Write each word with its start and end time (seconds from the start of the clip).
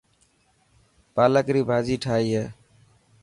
پالڪ 1.15 1.47
ري 1.55 1.61
ڀاڄي 1.69 1.95
ٺاهي 2.03 2.27
هي. 2.35 2.45